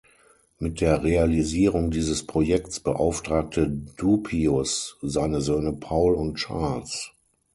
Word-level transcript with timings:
Mit 0.57 0.81
der 0.81 1.03
Realisierung 1.03 1.91
dieses 1.91 2.25
Projekts 2.25 2.79
beauftragte 2.79 3.69
Dupuis 3.69 4.95
seine 5.03 5.41
Söhne 5.41 5.73
Paul 5.73 6.15
und 6.15 6.37
Charles. 6.37 7.11